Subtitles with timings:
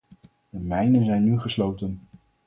[0.49, 1.99] De mijnen zijn nu gesloten.